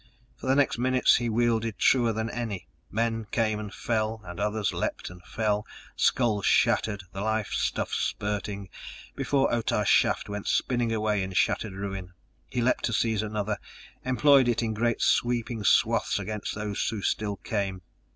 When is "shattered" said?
6.47-7.03, 11.33-11.73